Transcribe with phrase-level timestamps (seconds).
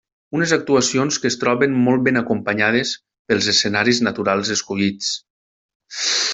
[0.37, 2.95] Unes actuacions que es troben molt ben acompanyades
[3.33, 5.15] pels escenaris naturals escollits.